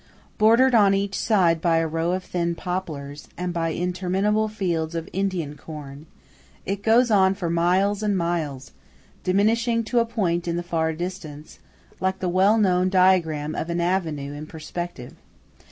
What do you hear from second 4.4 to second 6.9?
fields of Indian corn, it